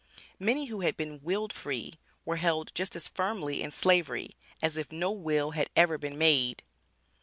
Many 0.39 0.65
who 0.65 0.81
had 0.81 0.97
been 0.97 1.21
willed 1.21 1.53
free, 1.53 1.99
were 2.25 2.37
held 2.37 2.73
just 2.73 2.95
as 2.95 3.07
firmly 3.07 3.61
in 3.61 3.69
Slavery, 3.69 4.31
as 4.59 4.75
if 4.75 4.91
no 4.91 5.11
will 5.11 5.51
had 5.51 5.69
ever 5.75 5.99
been 5.99 6.17
made. 6.17 6.63